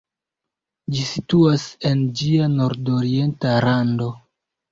[0.93, 4.09] Ĝi situas en ĝia nordorienta rando.